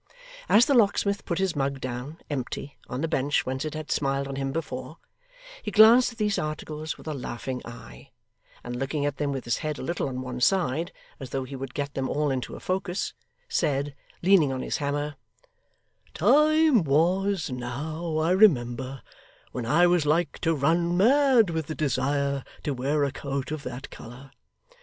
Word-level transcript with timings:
As 0.49 0.65
the 0.65 0.73
locksmith 0.73 1.25
put 1.25 1.37
his 1.37 1.55
mug 1.55 1.79
down, 1.79 2.17
empty, 2.27 2.75
on 2.89 3.01
the 3.01 3.07
bench 3.07 3.45
whence 3.45 3.65
it 3.65 3.75
had 3.75 3.91
smiled 3.91 4.27
on 4.27 4.35
him 4.35 4.51
before, 4.51 4.97
he 5.61 5.69
glanced 5.69 6.13
at 6.13 6.17
these 6.17 6.39
articles 6.39 6.97
with 6.97 7.05
a 7.07 7.13
laughing 7.13 7.61
eye, 7.65 8.09
and 8.63 8.75
looking 8.75 9.05
at 9.05 9.17
them 9.17 9.31
with 9.31 9.43
his 9.45 9.57
head 9.59 9.77
a 9.77 9.83
little 9.83 10.09
on 10.09 10.23
one 10.23 10.41
side, 10.41 10.91
as 11.19 11.29
though 11.29 11.43
he 11.43 11.55
would 11.55 11.75
get 11.75 11.93
them 11.93 12.09
all 12.09 12.31
into 12.31 12.55
a 12.55 12.59
focus, 12.59 13.13
said, 13.47 13.93
leaning 14.23 14.51
on 14.51 14.63
his 14.63 14.77
hammer: 14.77 15.17
'Time 16.15 16.83
was, 16.83 17.51
now, 17.51 18.17
I 18.17 18.31
remember, 18.31 19.03
when 19.51 19.67
I 19.67 19.85
was 19.85 20.07
like 20.07 20.39
to 20.39 20.55
run 20.55 20.97
mad 20.97 21.51
with 21.51 21.67
the 21.67 21.75
desire 21.75 22.43
to 22.63 22.73
wear 22.73 23.03
a 23.03 23.11
coat 23.11 23.51
of 23.51 23.61
that 23.61 23.91
colour. 23.91 24.31